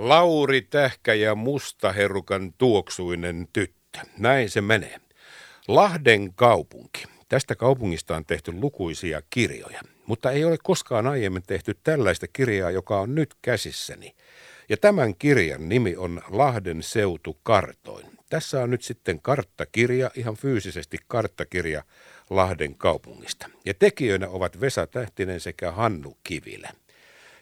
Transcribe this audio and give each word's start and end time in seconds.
Lauri 0.00 0.62
Tähkä 0.62 1.14
ja 1.14 1.34
mustaherukan 1.34 2.52
tuoksuinen 2.58 3.48
tyttö. 3.52 3.98
Näin 4.18 4.50
se 4.50 4.60
menee. 4.60 5.00
Lahden 5.68 6.34
kaupunki. 6.34 7.04
Tästä 7.28 7.56
kaupungista 7.56 8.16
on 8.16 8.24
tehty 8.24 8.52
lukuisia 8.52 9.22
kirjoja, 9.30 9.80
mutta 10.06 10.30
ei 10.30 10.44
ole 10.44 10.56
koskaan 10.62 11.06
aiemmin 11.06 11.42
tehty 11.46 11.78
tällaista 11.84 12.26
kirjaa, 12.32 12.70
joka 12.70 13.00
on 13.00 13.14
nyt 13.14 13.34
käsissäni. 13.42 14.14
Ja 14.68 14.76
tämän 14.76 15.16
kirjan 15.16 15.68
nimi 15.68 15.96
on 15.96 16.22
Lahden 16.28 16.82
seutu 16.82 17.36
kartoin. 17.42 18.06
Tässä 18.30 18.62
on 18.62 18.70
nyt 18.70 18.82
sitten 18.82 19.22
karttakirja, 19.22 20.10
ihan 20.14 20.36
fyysisesti 20.36 20.98
karttakirja 21.08 21.84
Lahden 22.30 22.74
kaupungista. 22.74 23.48
Ja 23.64 23.74
tekijöinä 23.74 24.28
ovat 24.28 24.60
Vesa 24.60 24.86
Tähtinen 24.86 25.40
sekä 25.40 25.72
Hannu 25.72 26.16
Kivilä. 26.24 26.72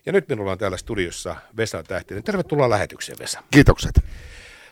Ja 0.06 0.12
nyt 0.12 0.28
minulla 0.28 0.52
on 0.52 0.58
täällä 0.58 0.76
studiossa 0.76 1.36
Vesa 1.56 1.82
Tähtinen. 1.82 2.22
Tervetuloa 2.22 2.70
lähetykseen, 2.70 3.18
Vesa. 3.18 3.42
Kiitokset. 3.50 4.00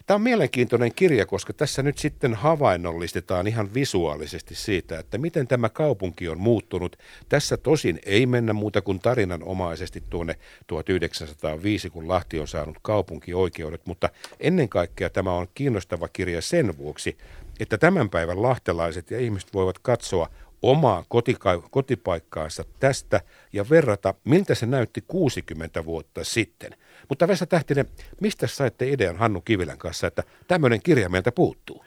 Tämä 0.06 0.14
on 0.14 0.22
mielenkiintoinen 0.22 0.94
kirja, 0.94 1.26
koska 1.26 1.52
tässä 1.52 1.82
nyt 1.82 1.98
sitten 1.98 2.34
havainnollistetaan 2.34 3.46
ihan 3.46 3.74
visuaalisesti 3.74 4.54
siitä, 4.54 4.98
että 4.98 5.18
miten 5.18 5.48
tämä 5.48 5.68
kaupunki 5.68 6.28
on 6.28 6.40
muuttunut. 6.40 6.96
Tässä 7.28 7.56
tosin 7.56 7.98
ei 8.06 8.26
mennä 8.26 8.52
muuta 8.52 8.82
kuin 8.82 8.98
tarinanomaisesti 8.98 10.02
tuonne 10.10 10.34
1905, 10.66 11.90
kun 11.90 12.08
Lahti 12.08 12.40
on 12.40 12.48
saanut 12.48 12.78
kaupunkioikeudet, 12.82 13.86
mutta 13.86 14.08
ennen 14.40 14.68
kaikkea 14.68 15.10
tämä 15.10 15.32
on 15.32 15.46
kiinnostava 15.54 16.08
kirja 16.08 16.42
sen 16.42 16.78
vuoksi, 16.78 17.16
että 17.60 17.78
tämän 17.78 18.10
päivän 18.10 18.42
lahtelaiset 18.42 19.10
ja 19.10 19.20
ihmiset 19.20 19.54
voivat 19.54 19.78
katsoa 19.78 20.30
omaa 20.70 21.04
kotika- 21.08 21.68
kotipaikkaansa 21.70 22.64
tästä 22.80 23.20
ja 23.52 23.64
verrata, 23.70 24.14
miltä 24.24 24.54
se 24.54 24.66
näytti 24.66 25.04
60 25.08 25.84
vuotta 25.84 26.24
sitten. 26.24 26.70
Mutta 27.08 27.28
Vesa 27.28 27.46
Tähtinen, 27.46 27.86
mistä 28.20 28.46
saitte 28.46 28.88
idean 28.88 29.16
Hannu 29.16 29.40
Kivilän 29.40 29.78
kanssa, 29.78 30.06
että 30.06 30.22
tämmöinen 30.48 30.82
kirja 30.82 31.08
meiltä 31.08 31.32
puuttuu? 31.32 31.84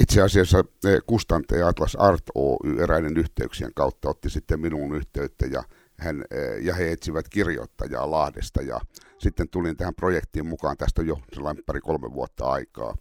Itse 0.00 0.22
asiassa 0.22 0.64
eh, 0.86 1.00
Kustante 1.06 1.56
ja 1.56 1.68
Atlas 1.68 1.96
Art 1.96 2.22
Oy 2.34 2.82
eräiden 2.82 3.16
yhteyksien 3.16 3.74
kautta 3.74 4.08
otti 4.08 4.30
sitten 4.30 4.60
minuun 4.60 4.96
yhteyttä 4.96 5.46
ja, 5.46 5.62
hän, 5.98 6.24
eh, 6.30 6.64
ja 6.64 6.74
he 6.74 6.92
etsivät 6.92 7.28
kirjoittajaa 7.28 8.10
Lahdesta 8.10 8.62
ja 8.62 8.80
sitten 9.18 9.48
tulin 9.48 9.76
tähän 9.76 9.94
projektiin 9.94 10.46
mukaan, 10.46 10.76
tästä 10.76 11.00
on 11.00 11.06
jo 11.06 11.18
sellainen 11.32 11.64
pari-kolme 11.64 12.12
vuotta 12.12 12.44
aikaa. 12.44 12.96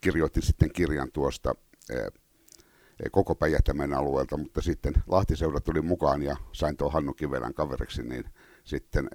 Kirjoitin 0.00 0.42
sitten 0.42 0.72
kirjan 0.72 1.08
tuosta 1.12 1.54
eh, 1.90 2.06
koko 3.10 3.34
päijät 3.34 3.64
alueelta, 3.96 4.36
mutta 4.36 4.60
sitten 4.60 4.94
Lahtiseura 5.06 5.60
tuli 5.60 5.82
mukaan 5.82 6.22
ja 6.22 6.36
sain 6.52 6.76
tuon 6.76 6.92
Hannu 6.92 7.14
Kivelän 7.14 7.54
kaveriksi, 7.54 8.02
niin 8.02 8.24
sitten 8.64 9.08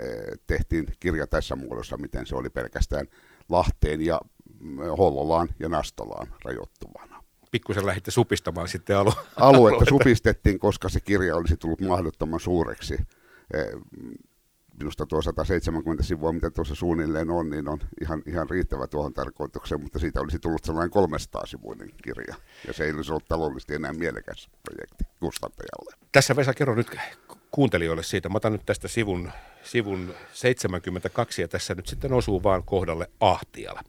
tehtiin 0.47 0.85
kirja 0.99 1.27
tässä 1.27 1.55
muodossa, 1.55 1.97
miten 1.97 2.25
se 2.25 2.35
oli 2.35 2.49
pelkästään 2.49 3.07
Lahteen 3.49 4.01
ja 4.01 4.21
mm, 4.59 4.77
Hollolaan 4.97 5.49
ja 5.59 5.69
Nastolaan 5.69 6.27
rajoittuvana. 6.45 7.23
Pikkusen 7.51 7.85
lähditte 7.85 8.11
supistamaan 8.11 8.67
sitten 8.67 8.97
alu- 8.97 9.13
aluetta. 9.35 9.85
supistettiin, 9.89 10.59
koska 10.59 10.89
se 10.89 10.99
kirja 10.99 11.35
olisi 11.35 11.57
tullut 11.57 11.81
mahdottoman 11.81 12.39
suureksi 12.39 12.97
minusta 14.77 15.05
tuo 15.05 15.21
170 15.21 16.03
sivua, 16.03 16.31
mitä 16.31 16.51
tuossa 16.51 16.75
suunnilleen 16.75 17.29
on, 17.29 17.49
niin 17.49 17.69
on 17.69 17.79
ihan, 18.01 18.23
ihan 18.25 18.49
riittävä 18.49 18.87
tuohon 18.87 19.13
tarkoitukseen, 19.13 19.81
mutta 19.81 19.99
siitä 19.99 20.21
olisi 20.21 20.39
tullut 20.39 20.63
sellainen 20.63 20.91
300-sivuinen 20.91 21.89
kirja, 22.03 22.35
ja 22.67 22.73
se 22.73 22.85
ei 22.85 22.91
olisi 22.91 23.11
ollut 23.11 23.27
taloudellisesti 23.27 23.75
enää 23.75 23.93
mielekäs 23.93 24.49
projekti 24.63 25.03
kustantajalle. 25.19 25.95
Tässä 26.11 26.35
Vesa, 26.35 26.53
kerro 26.53 26.75
nyt 26.75 26.95
kuuntelijoille 27.51 28.03
siitä. 28.03 28.29
Mä 28.29 28.37
otan 28.37 28.51
nyt 28.51 28.65
tästä 28.65 28.87
sivun, 28.87 29.31
sivun 29.63 30.13
72, 30.33 31.41
ja 31.41 31.47
tässä 31.47 31.75
nyt 31.75 31.87
sitten 31.87 32.13
osuu 32.13 32.43
vaan 32.43 32.63
kohdalle 32.63 33.09
Ahtiala. 33.19 33.83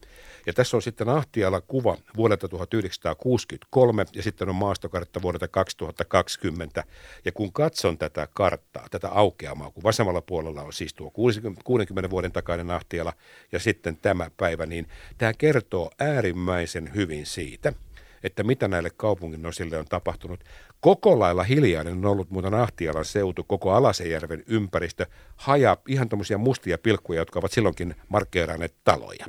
Ja 0.49 0.55
tässä 0.55 0.77
on 0.77 0.83
sitten 0.83 1.09
Ahtiala 1.09 1.61
kuva 1.61 1.97
vuodelta 2.17 2.49
1963 2.49 4.07
ja 4.15 4.23
sitten 4.23 4.49
on 4.49 4.55
maastokartta 4.55 5.23
vuodelta 5.23 5.49
2020. 5.49 6.85
Ja 7.25 7.33
kun 7.33 7.53
katson 7.53 7.99
tätä 7.99 8.29
karttaa, 8.35 8.87
tätä 8.91 9.09
aukeamaa, 9.09 9.71
kun 9.71 9.83
vasemmalla 9.83 10.21
puolella 10.21 10.63
on 10.63 10.73
siis 10.73 10.95
tuo 10.95 11.11
60, 11.11 11.63
60 11.65 12.11
vuoden 12.11 12.33
takainen 12.33 12.71
Ahtiala 12.71 13.13
ja 13.53 13.59
sitten 13.59 13.97
tämä 13.97 14.31
päivä, 14.37 14.67
niin 14.67 14.87
tämä 15.19 15.33
kertoo 15.33 15.91
äärimmäisen 16.01 16.95
hyvin 16.95 17.27
siitä, 17.27 17.73
että 18.23 18.43
mitä 18.43 18.69
näille 18.69 18.91
kaupungin 18.97 19.47
osille 19.47 19.79
on 19.79 19.87
tapahtunut. 19.89 20.45
Koko 20.81 21.19
lailla 21.19 21.43
hiljainen 21.43 21.93
on 21.93 22.07
ollut 22.07 22.31
muuten 22.31 22.55
Ahtialan 22.55 23.05
seutu, 23.05 23.45
koko 23.45 23.73
Alasejärven 23.73 24.45
ympäristö, 24.47 25.07
haja 25.37 25.77
ihan 25.89 26.09
tämmöisiä 26.09 26.39
mustia 26.39 26.79
pilkkuja, 26.79 27.21
jotka 27.21 27.39
ovat 27.39 27.53
silloinkin 27.53 27.95
markkeeranneet 28.09 28.75
taloja. 28.85 29.27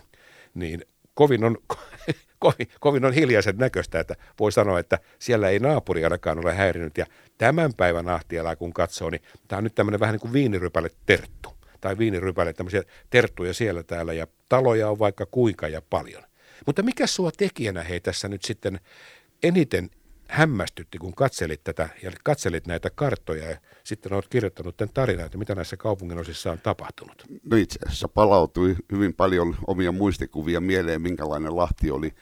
Niin 0.53 0.84
kovin 1.19 1.44
on, 1.44 1.57
kovin, 2.40 2.68
kovin 2.80 3.06
on 3.06 3.13
hiljaisen 3.13 3.57
näköistä, 3.57 4.00
että 4.00 4.16
voi 4.40 4.52
sanoa, 4.52 4.80
että 4.80 5.00
siellä 5.19 5.50
ei 5.50 5.59
naapuri 5.59 6.03
ainakaan 6.03 6.40
ole 6.40 6.53
häirinyt. 6.53 6.97
Ja 6.97 7.06
tämän 7.38 7.74
päivän 7.78 8.09
ahtialaa 8.09 8.56
kun 8.56 8.74
katsoo, 8.74 9.09
niin 9.09 9.22
tämä 9.47 9.57
on 9.57 9.63
nyt 9.63 9.75
tämmöinen 9.75 10.00
vähän 10.00 10.13
niin 10.13 10.19
kuin 10.19 10.34
viinirypäle 10.34 10.90
terttu. 11.06 11.50
Tai 11.81 11.97
viinirypäle, 11.97 12.53
tämmöisiä 12.53 12.84
terttuja 13.09 13.53
siellä 13.53 13.84
täällä 13.84 14.13
ja 14.13 14.28
taloja 14.50 14.90
on 14.90 15.00
vaikka 15.00 15.25
kuinka 15.25 15.68
ja 15.68 15.81
paljon. 15.90 16.24
Mutta 16.66 16.84
mikä 16.84 17.07
sua 17.07 17.31
tekijänä 17.38 17.84
hei 17.84 18.00
tässä 18.00 18.28
nyt 18.28 18.44
sitten 18.44 18.80
eniten 19.44 19.90
hämmästytti, 20.29 20.97
kun 20.97 21.16
katselit 21.16 21.63
tätä 21.63 21.90
ja 22.03 22.12
katselit 22.23 22.67
näitä 22.67 22.90
karttoja 22.95 23.50
ja 23.50 23.57
sitten 23.84 24.13
olet 24.13 24.28
kirjoittanut 24.28 24.78
tämän 24.78 24.94
tarinan, 24.94 25.25
että 25.25 25.38
mitä 25.38 25.56
näissä 25.56 25.78
kaupunginosissa 25.78 26.51
on 26.51 26.59
tapahtunut. 26.59 27.23
No 27.44 27.57
itse 27.57 27.79
asiassa 27.85 28.07
palautui 28.07 28.75
hyvin 28.91 29.13
paljon 29.13 29.56
omia 29.68 29.91
muistikuvia 29.91 30.62
mieleen, 30.62 31.01
minkälainen 31.01 31.56
Lahti 31.56 31.91
oli 31.91 32.13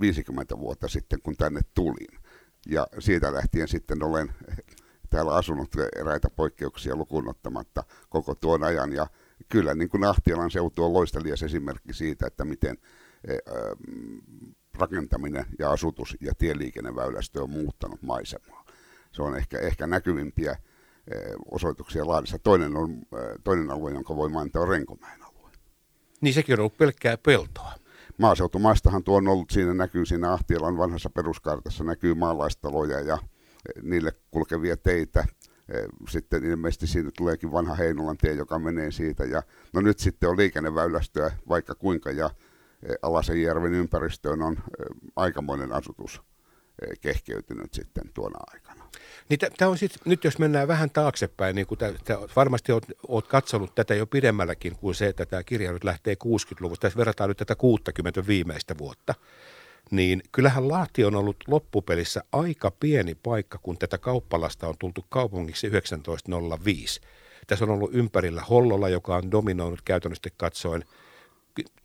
50 0.00 0.54
eh, 0.54 0.60
vuotta 0.60 0.88
sitten, 0.88 1.22
kun 1.22 1.36
tänne 1.36 1.60
tulin. 1.74 2.20
Ja 2.66 2.86
siitä 2.98 3.32
lähtien 3.32 3.68
sitten 3.68 4.02
olen 4.02 4.32
täällä 5.10 5.34
asunut 5.34 5.70
eräitä 5.96 6.30
poikkeuksia 6.30 6.96
lukuun 6.96 7.28
ottamatta 7.28 7.84
koko 8.08 8.34
tuon 8.34 8.64
ajan. 8.64 8.92
Ja 8.92 9.06
kyllä 9.48 9.74
niin 9.74 9.88
kuin 9.88 10.04
Ahtialan 10.04 10.50
seutu 10.50 10.84
on 10.84 10.92
loistelias 10.92 11.42
esimerkki 11.42 11.92
siitä, 11.92 12.26
että 12.26 12.44
miten 12.44 12.78
eh, 13.28 13.38
rakentaminen 14.78 15.44
ja 15.58 15.70
asutus 15.70 16.16
ja 16.20 16.32
tieliikenneväylästö 16.38 17.42
on 17.42 17.50
muuttanut 17.50 18.02
maisemaa. 18.02 18.64
Se 19.12 19.22
on 19.22 19.36
ehkä, 19.36 19.58
ehkä 19.58 19.86
näkyvimpiä 19.86 20.50
eh, 20.50 21.20
osoituksia 21.50 22.06
laadissa. 22.06 22.38
Toinen, 22.38 22.76
on, 22.76 22.92
eh, 22.92 23.38
toinen 23.44 23.70
alue, 23.70 23.92
jonka 23.92 24.16
voi 24.16 24.28
mainita, 24.28 24.60
on 24.60 24.68
Renkomäen 24.68 25.22
alue. 25.22 25.50
Niin 26.20 26.34
sekin 26.34 26.52
on 26.52 26.60
ollut 26.60 26.78
pelkkää 26.78 27.16
peltoa. 27.16 27.72
Maaseutumaistahan 28.18 29.04
tuo 29.04 29.16
on 29.16 29.28
ollut, 29.28 29.50
siinä 29.50 29.74
näkyy 29.74 30.06
siinä 30.06 30.32
Ahtielan 30.32 30.78
vanhassa 30.78 31.10
peruskartassa, 31.10 31.84
näkyy 31.84 32.14
maalaistaloja 32.14 33.00
ja 33.00 33.14
eh, 33.14 33.82
niille 33.82 34.12
kulkevia 34.30 34.76
teitä. 34.76 35.24
Sitten 36.08 36.44
ilmeisesti 36.44 36.86
siitä 36.86 37.10
tuleekin 37.16 37.52
vanha 37.52 37.74
Heinolan 37.74 38.16
tie, 38.16 38.32
joka 38.32 38.58
menee 38.58 38.90
siitä. 38.90 39.24
Ja, 39.24 39.42
no 39.72 39.80
nyt 39.80 39.98
sitten 39.98 40.28
on 40.28 40.36
liikenneväylästöä 40.36 41.30
vaikka 41.48 41.74
kuinka 41.74 42.10
ja 42.10 42.30
Alasenjärven 43.02 43.74
ympäristöön 43.74 44.42
on 44.42 44.56
aikamoinen 45.16 45.72
asutus 45.72 46.22
kehkeytynyt 47.00 47.74
sitten 47.74 48.10
tuona 48.14 48.38
aikana. 48.52 48.84
Niin 49.28 49.38
tämä 49.56 49.70
on 49.70 49.78
sit, 49.78 49.98
nyt 50.04 50.24
jos 50.24 50.38
mennään 50.38 50.68
vähän 50.68 50.90
taaksepäin, 50.90 51.56
niin 51.56 51.66
kun 51.66 51.78
tää, 51.78 51.92
varmasti 52.36 52.72
olet, 52.72 52.84
olet 53.08 53.26
katsonut 53.26 53.74
tätä 53.74 53.94
jo 53.94 54.06
pidemmälläkin 54.06 54.76
kuin 54.76 54.94
se, 54.94 55.06
että 55.06 55.26
tämä 55.26 55.42
kirja 55.42 55.72
nyt 55.72 55.84
lähtee 55.84 56.16
60-luvusta. 56.24 56.82
Tässä 56.82 56.96
verrataan 56.96 57.30
nyt 57.30 57.36
tätä 57.36 57.54
60 57.54 58.26
viimeistä 58.26 58.78
vuotta. 58.78 59.14
Niin 59.90 60.22
kyllähän 60.32 60.68
Lahti 60.68 61.04
on 61.04 61.16
ollut 61.16 61.36
loppupelissä 61.46 62.24
aika 62.32 62.70
pieni 62.70 63.14
paikka, 63.14 63.58
kun 63.58 63.78
tätä 63.78 63.98
kauppalasta 63.98 64.68
on 64.68 64.74
tultu 64.78 65.04
kaupungiksi 65.08 65.70
1905. 66.02 67.00
Tässä 67.46 67.64
on 67.64 67.70
ollut 67.70 67.94
ympärillä 67.94 68.42
Hollola, 68.42 68.88
joka 68.88 69.16
on 69.16 69.30
dominoinut 69.30 69.82
käytännössä 69.82 70.30
katsoen– 70.36 70.84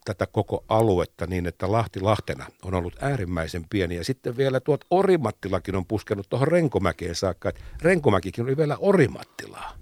tätä 0.04 0.26
koko 0.26 0.64
aluetta 0.68 1.26
niin, 1.26 1.46
että 1.46 1.72
Lahti 1.72 2.00
Lahtena 2.00 2.46
on 2.62 2.74
ollut 2.74 2.96
äärimmäisen 3.00 3.64
pieni. 3.70 3.96
Ja 3.96 4.04
sitten 4.04 4.36
vielä 4.36 4.60
tuot 4.60 4.84
Orimattilakin 4.90 5.76
on 5.76 5.86
puskenut 5.86 6.28
tuohon 6.28 6.48
Renkomäkeen 6.48 7.14
saakka. 7.14 7.48
Että 7.48 7.60
Renkomäkikin 7.82 8.44
oli 8.44 8.56
vielä 8.56 8.76
Orimattilaa. 8.80 9.80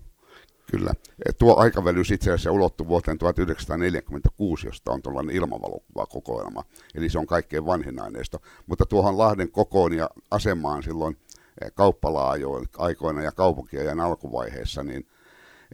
Kyllä. 0.71 0.95
Tuo 1.39 1.57
aikaväly 1.57 2.01
itse 2.01 2.31
asiassa 2.31 2.53
ulottuu 2.53 2.89
vuoteen 2.89 3.19
1946, 3.19 4.67
josta 4.67 4.93
on 4.93 5.03
tuollainen 5.03 5.37
ilmavalokuva 5.37 6.07
kokoelma. 6.07 6.65
Eli 6.95 7.09
se 7.09 7.19
on 7.19 7.27
kaikkein 7.27 7.67
vanhin 7.67 8.03
aineisto. 8.03 8.43
Mutta 8.67 8.87
tuohon 8.87 9.19
Lahden 9.19 9.51
kokoon 9.51 9.93
ja 9.93 10.11
asemaan 10.31 10.83
silloin 10.83 11.17
eh, 11.65 11.73
kauppala-aikoina 11.75 13.23
ja 13.23 13.33
kaupunkiajan 13.33 14.01
alkuvaiheessa, 14.01 14.83
niin 14.83 15.07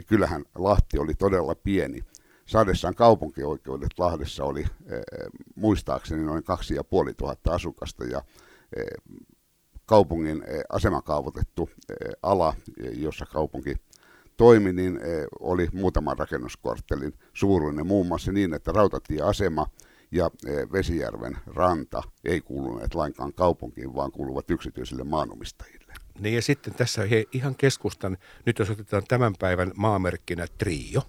kyllähän 0.06 0.44
Lahti 0.54 0.98
oli 0.98 1.14
todella 1.14 1.54
pieni 1.54 2.04
saadessaan 2.46 2.94
kaupunkioikeudet 2.94 3.98
Lahdessa 3.98 4.44
oli 4.44 4.60
e, 4.60 4.96
muistaakseni 5.54 6.24
noin 6.24 6.44
kaksi 6.44 6.74
ja 6.74 6.84
puoli 6.84 7.14
tuhatta 7.14 7.54
asukasta 7.54 8.04
ja 8.04 8.22
e, 8.76 8.82
kaupungin 9.86 10.44
asemakaavoitettu 10.68 11.70
ala, 12.22 12.54
jossa 12.96 13.26
kaupunki 13.26 13.76
toimi, 14.36 14.72
niin 14.72 15.00
oli 15.40 15.68
muutaman 15.72 16.18
rakennuskorttelin 16.18 17.14
suuruinen, 17.32 17.86
muun 17.86 18.06
muassa 18.06 18.32
niin, 18.32 18.54
että 18.54 18.72
rautatieasema 18.72 19.66
ja 20.10 20.30
Vesijärven 20.72 21.36
ranta 21.46 22.02
ei 22.24 22.40
kuuluneet 22.40 22.94
lainkaan 22.94 23.32
kaupunkiin, 23.32 23.94
vaan 23.94 24.12
kuuluvat 24.12 24.50
yksityisille 24.50 25.04
maanomistajille. 25.04 25.94
Niin 26.18 26.34
ja 26.34 26.42
sitten 26.42 26.74
tässä 26.74 27.02
ihan 27.32 27.54
keskustan, 27.54 28.18
nyt 28.46 28.58
jos 28.58 28.70
otetaan 28.70 29.02
tämän 29.08 29.34
päivän 29.38 29.72
maamerkkinä 29.76 30.46
Trio. 30.58 31.02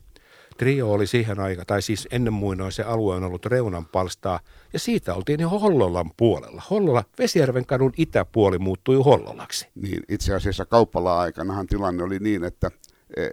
Trio 0.58 0.92
oli 0.92 1.08
siihen 1.08 1.40
aikaan, 1.40 1.66
tai 1.66 1.82
siis 1.82 2.08
ennen 2.12 2.34
muinoin 2.34 2.72
se 2.72 2.84
alue 2.84 3.16
on 3.16 3.24
ollut 3.24 3.46
reunan 3.46 3.86
palstaa, 3.86 4.40
ja 4.74 4.80
siitä 4.80 5.14
oltiin 5.14 5.40
jo 5.40 5.50
Hollolan 5.50 6.12
puolella. 6.18 6.62
Hollola, 6.70 7.04
Vesijärven 7.20 7.66
kadun 7.66 7.94
itäpuoli 7.98 8.60
muuttui 8.60 8.96
Hollolaksi. 8.96 9.68
Niin, 9.76 10.04
itse 10.10 10.36
asiassa 10.36 10.66
kauppala-aikanahan 10.66 11.68
tilanne 11.68 12.04
oli 12.04 12.20
niin, 12.20 12.44
että 12.44 12.72
e, 13.18 13.28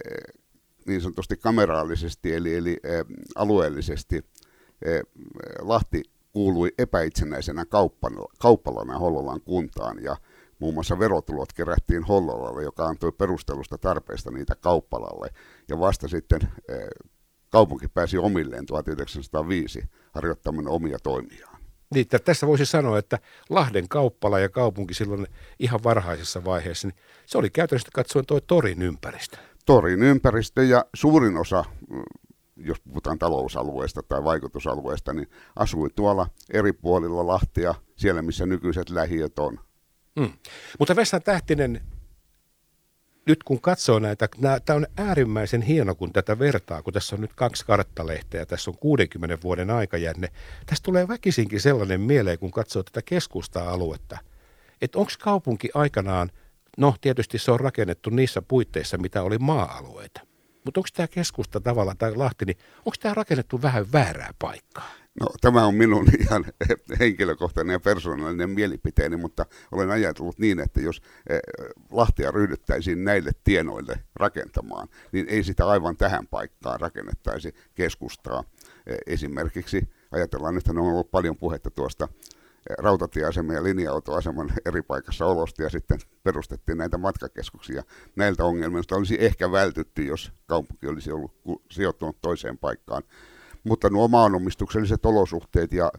niin 0.87 1.01
sanotusti 1.01 1.37
kameraalisesti, 1.37 2.35
eli, 2.35 2.55
eli 2.55 2.81
e, 2.83 2.89
alueellisesti 3.35 4.25
e, 4.83 5.01
Lahti 5.59 6.03
kuului 6.33 6.75
epäitsenäisenä 6.79 7.65
kauppalana 8.39 8.99
Hollolan 8.99 9.41
kuntaan, 9.41 10.03
ja 10.03 10.17
Muun 10.62 10.75
muassa 10.75 10.99
verotulot 10.99 11.53
kerättiin 11.53 12.03
Hollolalle, 12.03 12.62
joka 12.62 12.87
antoi 12.87 13.12
perustelusta 13.12 13.79
tarpeesta 13.79 14.31
niitä 14.31 14.55
kauppalalle. 14.55 15.29
Ja 15.69 15.79
vasta 15.79 16.09
sitten 16.09 16.41
eh, 16.69 16.79
kaupunki 17.50 17.88
pääsi 17.88 18.19
omilleen 18.19 18.67
1905 18.67 19.85
harjoittamaan 20.12 20.69
omia 20.69 20.99
toimiaan. 21.03 21.56
Niin, 21.94 22.06
tässä 22.25 22.47
voisi 22.47 22.67
sanoa, 22.67 22.99
että 22.99 23.19
Lahden 23.50 23.88
kauppala 23.88 24.38
ja 24.38 24.49
kaupunki 24.49 24.94
silloin 24.94 25.26
ihan 25.59 25.81
varhaisessa 25.85 26.44
vaiheessa, 26.44 26.88
niin 26.88 26.97
se 27.26 27.38
oli 27.38 27.50
käytännössä 27.50 27.88
katsoen 27.94 28.26
tuo 28.26 28.41
torin 28.41 28.82
ympäristö. 28.82 29.37
Torin 29.67 30.03
ympäristö 30.03 30.65
ja 30.65 30.85
suurin 30.94 31.37
osa, 31.37 31.65
mm, 31.91 32.03
jos 32.56 32.81
puhutaan 32.81 33.19
talousalueesta 33.19 34.03
tai 34.03 34.25
vaikutusalueesta, 34.25 35.12
niin 35.12 35.29
asui 35.56 35.88
tuolla 35.94 36.26
eri 36.53 36.73
puolilla 36.73 37.26
Lahtia, 37.26 37.75
siellä 37.97 38.23
missä 38.23 38.47
nykyiset 38.47 38.91
lähiöt 38.91 39.38
on. 39.38 39.58
Mm. 40.17 40.32
Mutta 40.79 40.97
Vessa 40.97 41.20
Tähtinen, 41.20 41.81
nyt 43.26 43.43
kun 43.43 43.61
katsoo 43.61 43.99
näitä, 43.99 44.29
tämä 44.64 44.76
on 44.76 44.87
äärimmäisen 44.97 45.62
hieno, 45.62 45.94
kun 45.94 46.12
tätä 46.12 46.38
vertaa, 46.38 46.82
kun 46.82 46.93
tässä 46.93 47.17
on 47.17 47.20
nyt 47.20 47.32
kaksi 47.35 47.67
karttalehteä 47.67 48.47
tässä 48.47 48.70
on 48.70 48.79
60 48.79 49.38
vuoden 49.43 49.70
aikajänne. 49.70 50.29
Tässä 50.67 50.82
tulee 50.82 51.09
väkisinkin 51.09 51.61
sellainen 51.61 52.00
mieleen, 52.00 52.38
kun 52.38 52.50
katsoo 52.50 52.82
tätä 52.82 53.03
keskusta-aluetta, 53.03 54.19
että 54.82 54.99
onko 54.99 55.12
kaupunki 55.19 55.69
aikanaan, 55.75 56.31
no 56.79 56.94
tietysti 57.00 57.38
se 57.38 57.50
on 57.50 57.61
rakennettu 57.61 58.11
niissä 58.11 58.43
puitteissa, 58.43 58.99
mitä 58.99 59.23
oli 59.23 59.38
maa-alueita. 59.38 60.20
Mutta 60.65 60.81
onko 60.81 60.88
tämä 60.94 61.08
keskusta 61.08 61.61
tavallaan, 61.61 61.97
tai 61.97 62.17
Lahti, 62.17 62.44
niin 62.44 62.58
onko 62.79 62.97
tämä 63.00 63.15
rakennettu 63.15 63.62
vähän 63.62 63.93
väärää 63.93 64.35
paikkaa? 64.38 64.91
No, 65.20 65.26
tämä 65.41 65.67
on 65.67 65.75
minun 65.75 66.06
ihan 66.20 66.44
henkilökohtainen 67.00 67.73
ja 67.73 67.81
persoonallinen 67.81 68.50
mielipiteeni, 68.50 69.17
mutta 69.17 69.47
olen 69.73 69.91
ajatellut 69.91 70.38
niin, 70.38 70.61
että 70.61 70.81
jos 70.81 71.03
eh, 71.31 71.41
Lahtia 71.91 72.31
ryhdyttäisiin 72.31 73.05
näille 73.05 73.31
tienoille 73.44 74.00
rakentamaan, 74.17 74.88
niin 75.12 75.26
ei 75.29 75.44
sitä 75.44 75.67
aivan 75.67 75.97
tähän 75.97 76.26
paikkaan 76.26 76.81
rakennettaisi 76.81 77.55
keskustaa. 77.75 78.44
Eh, 78.87 78.97
esimerkiksi 79.06 79.88
ajatellaan, 80.11 80.56
että 80.56 80.70
on 80.70 80.79
ollut 80.79 81.11
paljon 81.11 81.37
puhetta 81.37 81.70
tuosta 81.70 82.08
eh, 82.11 82.76
rautatieaseman 82.79 83.56
ja 83.56 83.62
linja-autoaseman 83.62 84.53
eri 84.67 84.82
paikassa 84.82 85.26
olosta 85.26 85.62
ja 85.62 85.69
sitten 85.69 85.99
perustettiin 86.23 86.79
näitä 86.79 86.99
matkakeskuksia. 86.99 87.82
Näiltä 88.17 88.44
ongelmista 88.44 88.97
olisi 88.97 89.17
ehkä 89.20 89.53
vältytty, 89.53 90.03
jos 90.03 90.32
kaupunki 90.47 90.87
olisi 90.87 91.12
ollut 91.12 91.32
sijoittunut 91.70 92.20
toiseen 92.20 92.58
paikkaan 92.58 93.03
mutta 93.64 93.91
nuo 93.91 94.09
maanomistukselliset 94.09 95.06
olosuhteet 95.06 95.73
ja 95.73 95.93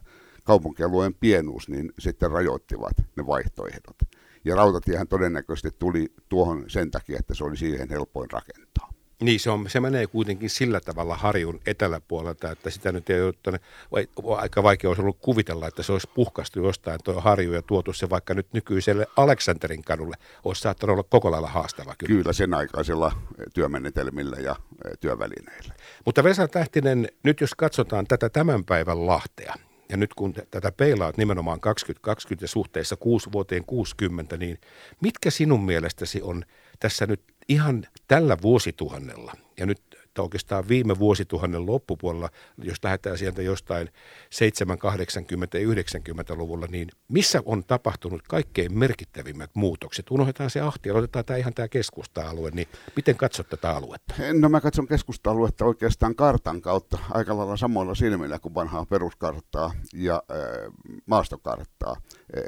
kaupunkialueen 0.44 1.14
pienuus 1.14 1.68
niin 1.68 1.92
sitten 1.98 2.30
rajoittivat 2.30 2.96
ne 3.16 3.26
vaihtoehdot. 3.26 3.96
Ja 4.44 4.56
rautatiehän 4.56 5.08
todennäköisesti 5.08 5.70
tuli 5.78 6.12
tuohon 6.28 6.64
sen 6.66 6.90
takia, 6.90 7.18
että 7.20 7.34
se 7.34 7.44
oli 7.44 7.56
siihen 7.56 7.88
helpoin 7.88 8.30
rakentaa. 8.30 8.90
Niin, 9.20 9.40
se, 9.40 9.50
on, 9.50 9.70
se 9.70 9.80
menee 9.80 10.06
kuitenkin 10.06 10.50
sillä 10.50 10.80
tavalla 10.80 11.16
harjun 11.16 11.60
eteläpuolelta, 11.66 12.50
että 12.50 12.70
sitä 12.70 12.92
nyt 12.92 13.10
ei 13.10 13.22
ole 13.22 13.60
vai, 13.92 14.08
aika 14.36 14.62
vaikea 14.62 14.90
olisi 14.90 15.02
ollut 15.02 15.18
kuvitella, 15.20 15.68
että 15.68 15.82
se 15.82 15.92
olisi 15.92 16.10
puhkastu 16.14 16.60
jostain 16.60 17.00
tuo 17.04 17.20
harju 17.20 17.52
ja 17.52 17.62
tuotu 17.62 17.92
se 17.92 18.10
vaikka 18.10 18.34
nyt 18.34 18.46
nykyiselle 18.52 19.06
Aleksanterin 19.16 19.84
kadulle. 19.84 20.16
Olisi 20.44 20.60
saattanut 20.62 20.94
olla 20.94 21.06
koko 21.10 21.30
lailla 21.30 21.48
haastava. 21.48 21.94
Kyllä, 21.98 22.08
kyllä 22.08 22.32
sen 22.32 22.54
aikaisilla 22.54 23.12
työmenetelmillä 23.54 24.36
ja 24.36 24.56
työvälineillä. 25.00 25.74
Mutta 26.04 26.24
Vesa 26.24 26.48
Tähtinen, 26.48 27.08
nyt 27.22 27.40
jos 27.40 27.54
katsotaan 27.54 28.06
tätä 28.06 28.28
tämän 28.28 28.64
päivän 28.64 29.06
Lahtea, 29.06 29.54
ja 29.88 29.96
nyt 29.96 30.14
kun 30.14 30.34
tätä 30.50 30.72
peilaat 30.72 31.16
nimenomaan 31.16 31.60
2020 31.60 32.46
suhteessa 32.46 32.96
6 32.96 33.32
vuoteen 33.32 33.64
60, 33.64 34.36
niin 34.36 34.58
mitkä 35.00 35.30
sinun 35.30 35.64
mielestäsi 35.64 36.22
on 36.22 36.44
tässä 36.80 37.06
nyt 37.06 37.22
ihan 37.48 37.86
tällä 38.08 38.36
vuosituhannella, 38.42 39.32
ja 39.58 39.66
nyt 39.66 39.82
oikeastaan 40.22 40.68
viime 40.68 40.98
vuosituhannen 40.98 41.66
loppupuolella, 41.66 42.28
jos 42.58 42.78
lähdetään 42.82 43.18
sieltä 43.18 43.42
jostain 43.42 43.88
7, 44.30 44.78
80 44.78 45.58
ja 45.58 45.68
90-luvulla, 45.68 46.66
niin 46.66 46.88
missä 47.08 47.42
on 47.44 47.64
tapahtunut 47.64 48.22
kaikkein 48.28 48.78
merkittävimmät 48.78 49.50
muutokset? 49.54 50.10
Unohdetaan 50.10 50.50
se 50.50 50.60
ahti 50.60 50.90
otetaan 50.90 51.24
tämä 51.24 51.36
ihan 51.36 51.54
tämä 51.54 51.68
keskusta-alue, 51.68 52.50
niin 52.50 52.68
miten 52.96 53.16
katsot 53.16 53.48
tätä 53.48 53.70
aluetta? 53.70 54.14
No 54.32 54.48
mä 54.48 54.60
katson 54.60 54.86
keskusta-aluetta 54.86 55.64
oikeastaan 55.64 56.14
kartan 56.14 56.60
kautta 56.60 56.98
aika 57.10 57.36
lailla 57.36 57.56
samoilla 57.56 57.94
silmillä 57.94 58.38
kuin 58.38 58.54
vanhaa 58.54 58.86
peruskarttaa 58.86 59.74
ja 59.94 60.22
äh, 60.30 60.72
maastokarttaa. 61.06 61.96
Äh, 62.36 62.42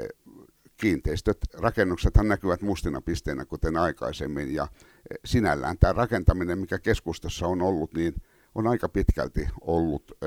kiinteistöt, 0.77 1.37
rakennuksethan 1.53 2.27
näkyvät 2.27 2.61
mustina 2.61 3.01
pisteinä 3.01 3.45
kuten 3.45 3.77
aikaisemmin 3.77 4.53
ja 4.53 4.67
e, 5.11 5.15
sinällään 5.25 5.77
tämä 5.77 5.93
rakentaminen, 5.93 6.59
mikä 6.59 6.79
keskustassa 6.79 7.47
on 7.47 7.61
ollut, 7.61 7.93
niin 7.93 8.13
on 8.55 8.67
aika 8.67 8.89
pitkälti 8.89 9.47
ollut 9.61 10.11
e, 10.21 10.25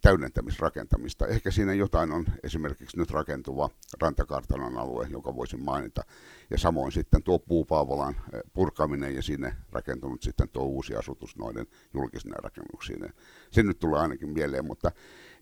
täydentämisrakentamista. 0.00 1.26
Ehkä 1.26 1.50
siinä 1.50 1.74
jotain 1.74 2.12
on 2.12 2.24
esimerkiksi 2.42 2.96
nyt 2.96 3.10
rakentuva 3.10 3.70
Rantakartanon 4.00 4.78
alue, 4.78 5.06
joka 5.10 5.36
voisin 5.36 5.64
mainita. 5.64 6.02
Ja 6.50 6.58
samoin 6.58 6.92
sitten 6.92 7.22
tuo 7.22 7.38
Puupaavolan 7.38 8.14
e, 8.32 8.40
purkaminen 8.52 9.14
ja 9.14 9.22
sinne 9.22 9.56
rakentunut 9.72 10.22
sitten 10.22 10.48
tuo 10.48 10.64
uusi 10.64 10.94
asutus 10.94 11.36
noiden 11.36 11.66
julkisina 11.94 12.36
rakennuksina. 12.42 13.08
Se 13.50 13.62
nyt 13.62 13.78
tulee 13.78 14.00
ainakin 14.00 14.28
mieleen, 14.28 14.64
mutta 14.64 14.92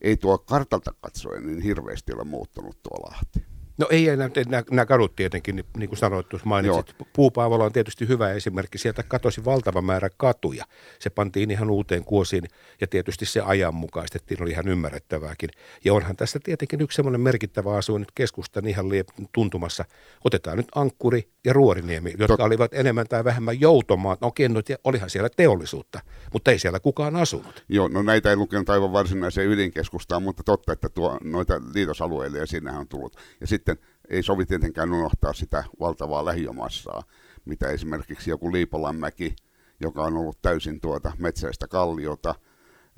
ei 0.01 0.17
tuo 0.17 0.39
kartalta 0.39 0.93
katsoen 1.01 1.47
niin 1.47 1.61
hirveästi 1.61 2.13
ole 2.13 2.25
muuttunut 2.25 2.83
tuo 2.83 2.97
Lahti. 3.03 3.58
No 3.79 3.87
ei 3.91 4.17
nämä, 4.17 4.31
nämä, 4.49 4.63
nämä 4.71 4.87
kadut 4.87 5.17
tietenkin, 5.17 5.57
niin, 5.57 5.67
niin 5.77 5.89
kuin 5.89 5.99
sanoit, 5.99 6.29
tuossa 6.29 6.49
mainitsit. 6.49 6.95
Joo. 6.99 7.09
Puupaavola 7.13 7.65
on 7.65 7.73
tietysti 7.73 8.09
hyvä 8.09 8.33
esimerkki. 8.33 8.79
Sieltä 8.79 9.03
katosi 9.03 9.45
valtava 9.45 9.83
määrä 9.83 10.09
katuja. 10.17 10.65
Se 10.99 11.11
pantiin 11.11 11.51
ihan 11.51 11.71
uuteen 11.71 12.05
kuosiin 12.05 12.45
ja 12.81 12.87
tietysti 12.87 13.27
se 13.27 13.41
ajanmukaistettiin, 13.41 14.43
oli 14.43 14.51
ihan 14.51 14.69
ymmärrettävääkin. 14.69 15.51
Ja 15.85 15.95
onhan 15.95 16.17
tässä 16.17 16.39
tietenkin 16.45 16.81
yksi 16.81 16.97
semmoinen 16.97 17.21
merkittävä 17.21 17.75
asu 17.75 17.99
nyt 17.99 18.13
keskustan 18.15 18.67
ihan 18.67 18.87
liep- 18.87 19.27
tuntumassa. 19.33 19.85
Otetaan 20.25 20.57
nyt 20.57 20.69
Ankkuri 20.75 21.29
ja 21.45 21.53
Ruoriniemi, 21.53 22.11
jotka 22.11 22.37
Tot... 22.37 22.47
olivat 22.47 22.75
enemmän 22.75 23.07
tai 23.09 23.25
vähemmän 23.25 23.61
joutomaat. 23.61 24.21
No 24.21 24.31
kennut 24.31 24.69
ja 24.69 24.77
olihan 24.85 25.11
siellä 25.11 25.29
teollisuutta, 25.37 26.01
mutta 26.33 26.51
ei 26.51 26.59
siellä 26.59 26.81
kukaan 26.81 27.17
asunut. 27.17 27.65
Joo, 27.69 27.89
no 27.89 28.03
näitä 28.03 28.31
ei 28.31 28.37
lukenut 28.37 28.71
aivan 28.71 28.93
varsinaiseen 28.93 29.49
ydinkeskustaan, 29.49 30.23
mutta 30.23 30.43
totta, 30.43 30.73
että 30.73 30.89
tuo, 30.89 31.19
noita 31.25 31.61
liitosalueille 31.75 32.39
ja 32.39 32.47
sinnehän 32.47 32.81
on 32.81 32.89
tullut. 32.89 33.17
Ja 33.41 33.47
sitten 33.47 33.68
sitten 33.69 33.89
ei 34.09 34.23
sovi 34.23 34.47
tietenkään 34.47 34.93
unohtaa 34.93 35.33
sitä 35.33 35.65
valtavaa 35.81 36.25
lähiomassaa, 36.25 37.03
mitä 37.45 37.69
esimerkiksi 37.69 38.31
joku 38.31 38.53
Liipolanmäki, 38.53 39.37
joka 39.81 40.03
on 40.03 40.17
ollut 40.17 40.43
täysin 40.43 40.81
tuota 40.81 41.13
metsäistä 41.19 41.69
kalliota, 41.69 42.35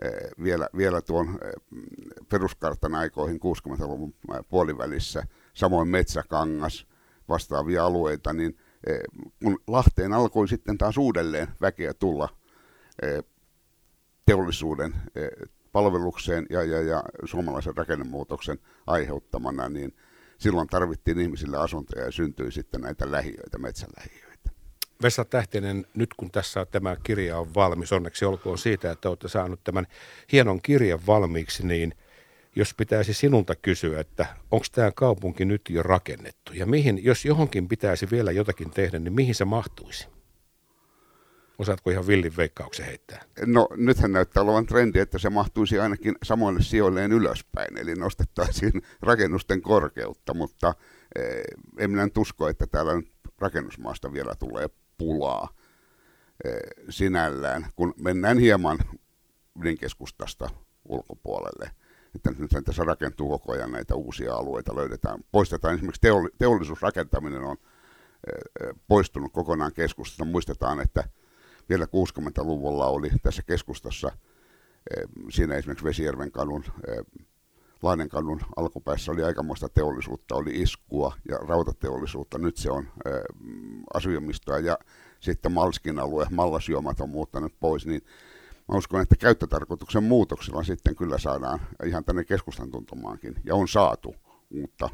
eh, 0.02 0.30
vielä, 0.42 0.68
vielä 0.76 1.02
tuon 1.02 1.28
eh, 1.28 1.52
peruskartan 2.28 2.94
aikoihin 2.94 3.40
60-luvun 3.40 4.14
eh, 4.34 4.40
puolivälissä, 4.48 5.22
samoin 5.54 5.88
Metsäkangas, 5.88 6.86
vastaavia 7.28 7.84
alueita, 7.84 8.32
niin 8.32 8.56
kun 9.42 9.58
Lahteen 9.66 10.12
alkoi 10.12 10.48
sitten 10.48 10.78
taas 10.78 10.98
uudelleen 10.98 11.48
väkeä 11.60 11.94
tulla 11.94 12.28
teollisuuden 14.26 14.94
palvelukseen 15.72 16.46
ja, 16.50 16.62
ja, 16.62 16.82
ja 16.82 17.02
suomalaisen 17.24 17.76
rakennemuutoksen 17.76 18.58
aiheuttamana, 18.86 19.68
niin 19.68 19.94
silloin 20.40 20.68
tarvittiin 20.68 21.20
ihmisille 21.20 21.56
asuntoja 21.56 22.04
ja 22.04 22.10
syntyi 22.12 22.52
sitten 22.52 22.80
näitä 22.80 23.10
lähiöitä, 23.10 23.58
metsälähiöitä. 23.58 24.50
Vesa 25.02 25.24
Tähtinen, 25.24 25.86
nyt 25.94 26.14
kun 26.14 26.30
tässä 26.30 26.66
tämä 26.66 26.96
kirja 27.02 27.38
on 27.38 27.54
valmis, 27.54 27.92
onneksi 27.92 28.24
olkoon 28.24 28.58
siitä, 28.58 28.90
että 28.90 29.08
olette 29.08 29.28
saanut 29.28 29.64
tämän 29.64 29.86
hienon 30.32 30.62
kirjan 30.62 31.06
valmiiksi, 31.06 31.66
niin 31.66 31.94
jos 32.56 32.74
pitäisi 32.74 33.14
sinulta 33.14 33.54
kysyä, 33.54 34.00
että 34.00 34.26
onko 34.50 34.66
tämä 34.72 34.92
kaupunki 34.92 35.44
nyt 35.44 35.62
jo 35.68 35.82
rakennettu 35.82 36.52
ja 36.52 36.66
mihin, 36.66 37.04
jos 37.04 37.24
johonkin 37.24 37.68
pitäisi 37.68 38.10
vielä 38.10 38.32
jotakin 38.32 38.70
tehdä, 38.70 38.98
niin 38.98 39.12
mihin 39.12 39.34
se 39.34 39.44
mahtuisi? 39.44 40.08
Osaatko 41.60 41.90
ihan 41.90 42.06
villin 42.06 42.36
veikkauksen 42.36 42.86
heittää? 42.86 43.22
No 43.46 43.68
nythän 43.76 44.12
näyttää 44.12 44.42
olevan 44.42 44.66
trendi, 44.66 44.98
että 44.98 45.18
se 45.18 45.30
mahtuisi 45.30 45.78
ainakin 45.78 46.14
samoille 46.22 46.62
sijoilleen 46.62 47.12
ylöspäin, 47.12 47.78
eli 47.78 47.94
nostettaisiin 47.94 48.72
rakennusten 49.02 49.62
korkeutta, 49.62 50.34
mutta 50.34 50.74
eh, 51.16 51.42
en 51.78 51.90
minä 51.90 52.04
nyt 52.04 52.18
usko, 52.18 52.48
että 52.48 52.66
täällä 52.66 52.94
nyt 52.94 53.12
rakennusmaasta 53.38 54.12
vielä 54.12 54.34
tulee 54.34 54.68
pulaa 54.98 55.48
eh, 56.44 56.60
sinällään, 56.88 57.66
kun 57.76 57.94
mennään 58.02 58.38
hieman 58.38 58.78
ydinkeskustasta 59.60 60.50
ulkopuolelle. 60.88 61.70
Että 62.14 62.30
nyt 62.38 62.64
tässä 62.64 62.84
rakentuu 62.84 63.28
koko 63.28 63.52
ajan 63.52 63.72
näitä 63.72 63.94
uusia 63.94 64.34
alueita, 64.34 64.76
löydetään, 64.76 65.20
poistetaan 65.32 65.74
esimerkiksi 65.74 66.08
teollisuusrakentaminen 66.38 67.42
on 67.42 67.56
eh, 67.60 68.74
poistunut 68.88 69.32
kokonaan 69.32 69.72
keskustasta. 69.72 70.24
Muistetaan, 70.24 70.80
että 70.80 71.04
vielä 71.70 71.84
60-luvulla 71.84 72.86
oli 72.86 73.10
tässä 73.22 73.42
keskustassa, 73.42 74.08
eh, 74.96 75.04
siinä 75.30 75.54
esimerkiksi 75.54 75.84
Vesijärven 75.84 76.32
kadun, 76.32 76.64
Lainenkadun 77.82 78.40
alkupäässä 78.56 79.12
oli 79.12 79.24
aikamoista 79.24 79.68
teollisuutta, 79.68 80.34
oli 80.34 80.62
iskua 80.62 81.12
ja 81.28 81.36
rautateollisuutta. 81.36 82.38
Nyt 82.38 82.56
se 82.56 82.70
on 82.70 82.88
asuimistoa 83.94 84.58
ja 84.58 84.78
sitten 85.20 85.52
Malskin 85.52 85.98
alue, 85.98 86.26
mallasjuomat 86.30 87.00
on 87.00 87.10
muuttanut 87.10 87.52
pois, 87.60 87.86
niin 87.86 88.02
mä 88.68 88.78
uskon, 88.78 89.00
että 89.00 89.16
käyttötarkoituksen 89.16 90.04
muutoksella 90.04 90.62
sitten 90.62 90.96
kyllä 90.96 91.18
saadaan 91.18 91.60
ihan 91.86 92.04
tänne 92.04 92.24
keskustan 92.24 92.70
tuntumaankin, 92.70 93.34
ja 93.44 93.54
on 93.54 93.68
saatu 93.68 94.14
uutta 94.50 94.88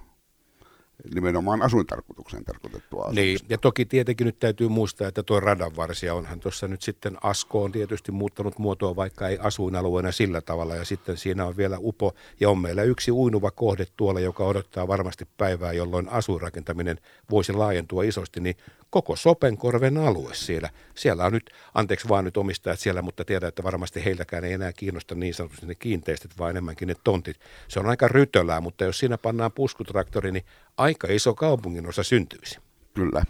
nimenomaan 1.15 1.62
asuintarkoitukseen 1.62 2.45
tarkoitettua 2.45 3.03
asumista. 3.03 3.21
Niin, 3.21 3.38
ja 3.49 3.59
toki 3.59 3.85
tietenkin 3.85 4.25
nyt 4.25 4.38
täytyy 4.38 4.69
muistaa, 4.69 5.09
että 5.09 5.23
tuo 5.23 5.41
radanvarsia 5.41 6.15
onhan 6.15 6.41
tuossa 6.41 6.69
nyt 6.69 6.83
sitten 6.83 7.17
Asko 7.23 7.62
on 7.62 7.73
tietysti 7.73 8.12
muuttanut 8.12 8.59
muotoa, 8.59 8.97
vaikka 8.97 9.29
ei 9.29 9.38
asuinalueena 9.41 10.12
sillä 10.12 10.41
tavalla, 10.41 10.75
ja 10.75 10.85
sitten 10.85 11.17
siinä 11.17 11.47
on 11.47 11.57
vielä 11.57 11.79
upo, 11.81 12.15
ja 12.41 12.50
on 12.50 12.59
meillä 12.59 12.83
yksi 12.83 13.11
uinuva 13.11 13.50
kohde 13.50 13.87
tuolla, 13.97 14.21
joka 14.21 14.45
odottaa 14.45 14.88
varmasti 14.88 15.29
päivää, 15.37 15.73
jolloin 15.73 16.09
asuinrakentaminen 16.09 17.00
voisi 17.31 17.53
laajentua 17.53 18.03
isosti, 18.03 18.41
niin 18.41 18.57
koko 18.91 19.17
Sopenkorven 19.17 19.99
alue 19.99 20.35
siellä. 20.35 20.71
Siellä 20.95 21.25
on 21.25 21.33
nyt, 21.33 21.50
anteeksi 21.75 22.09
vaan 22.09 22.25
nyt 22.25 22.37
omistajat 22.37 22.81
siellä, 22.81 23.03
mutta 23.03 23.25
tiedän, 23.25 23.49
että 23.49 23.62
varmasti 23.62 24.05
heiltäkään 24.05 24.45
ei 24.45 24.53
enää 24.53 24.73
kiinnosta 24.73 25.15
niin 25.15 25.35
sanotusti 25.35 25.67
ne 25.67 25.75
kiinteistöt, 25.75 26.38
vaan 26.38 26.50
enemmänkin 26.50 26.88
ne 26.88 26.95
tontit. 27.05 27.37
Se 27.69 27.81
on 27.81 27.87
aika 27.87 28.09
rytölää, 28.09 28.61
mutta 28.61 28.85
jos 28.85 28.99
siinä 28.99 29.19
pannaan 29.19 29.53
puskutraktori, 29.53 30.33
niin 30.33 30.45
aika 30.76 31.09
iso 31.11 31.35
kaupungin 31.35 31.87
osa 31.87 32.02
syntyisi. 32.02 32.59
Kyllä. 32.95 33.25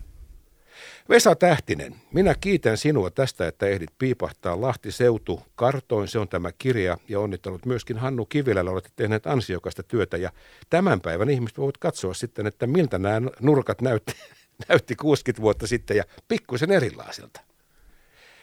Vesa 1.08 1.34
Tähtinen, 1.34 1.96
minä 2.12 2.34
kiitän 2.40 2.76
sinua 2.76 3.10
tästä, 3.10 3.48
että 3.48 3.66
ehdit 3.66 3.90
piipahtaa 3.98 4.60
Lahti 4.60 4.92
Seutu 4.92 5.42
kartoin. 5.54 6.08
Se 6.08 6.18
on 6.18 6.28
tämä 6.28 6.52
kirja 6.52 6.98
ja 7.08 7.20
onnittelut 7.20 7.66
myöskin 7.66 7.98
Hannu 7.98 8.26
Kivilällä. 8.26 8.70
Olette 8.70 8.90
tehneet 8.96 9.26
ansiokasta 9.26 9.82
työtä 9.82 10.16
ja 10.16 10.30
tämän 10.70 11.00
päivän 11.00 11.30
ihmiset 11.30 11.58
voivat 11.58 11.78
katsoa 11.78 12.14
sitten, 12.14 12.46
että 12.46 12.66
miltä 12.66 12.98
nämä 12.98 13.30
nurkat 13.40 13.80
näytti, 13.80 14.12
näytti 14.68 14.96
60 14.96 15.42
vuotta 15.42 15.66
sitten 15.66 15.96
ja 15.96 16.04
pikkusen 16.28 16.72
erilaisilta. 16.72 17.40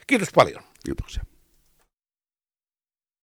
Kiitos 0.08 0.30
paljon. 0.36 0.64
Kiitoksia. 0.86 1.24